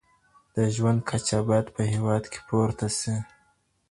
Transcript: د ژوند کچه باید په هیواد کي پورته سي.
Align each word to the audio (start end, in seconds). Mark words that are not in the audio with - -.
د 0.55 0.57
ژوند 0.75 0.99
کچه 1.09 1.37
باید 1.49 1.67
په 1.75 1.81
هیواد 1.93 2.23
کي 2.31 2.39
پورته 2.47 2.87
سي. 2.99 3.15